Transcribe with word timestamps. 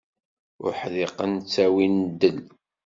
Uḥdiqen 0.65 1.31
ttawin 1.39 1.95
ddel. 2.09 2.39